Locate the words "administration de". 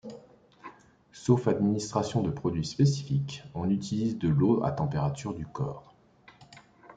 1.47-2.31